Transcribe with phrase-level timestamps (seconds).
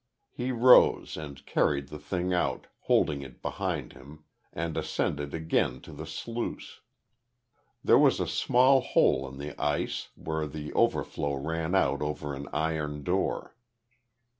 [0.31, 5.91] He rose, and carried the thing out, holding it behind him, and ascended again to
[5.91, 6.79] the sluice.
[7.83, 12.47] There was a small hole in the ice, where the overflow ran out over an
[12.51, 13.55] iron door.